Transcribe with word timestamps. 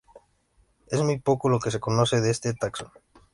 Es 0.87 0.99
muy 1.03 1.19
poco 1.19 1.47
lo 1.47 1.59
que 1.59 1.69
se 1.69 1.79
conoce 1.79 2.21
de 2.21 2.31
este 2.31 2.55
taxón. 2.55 2.91